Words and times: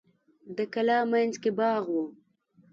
د 0.55 0.57
کلا 0.73 0.97
مینځ 1.11 1.33
کې 1.41 1.51
باغ 1.59 1.83
و. 1.93 1.95